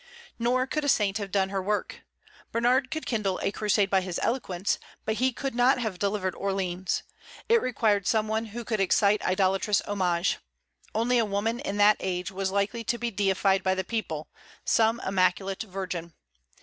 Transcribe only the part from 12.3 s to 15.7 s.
was likely to be deified by the people, some immaculate